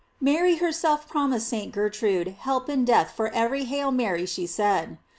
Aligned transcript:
§Mary 0.19 0.55
her 0.55 0.71
self 0.71 1.07
promised 1.07 1.47
St. 1.47 1.71
Gertrude 1.71 2.29
help 2.39 2.67
in 2.69 2.83
death 2.83 3.13
for 3.15 3.27
every 3.35 3.65
''Hail 3.67 3.91
Mary" 3.95 4.25
she 4.25 4.47
said. 4.47 4.97